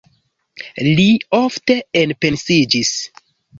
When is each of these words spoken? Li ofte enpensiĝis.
Li 0.87 1.05
ofte 1.41 1.77
enpensiĝis. 2.03 2.97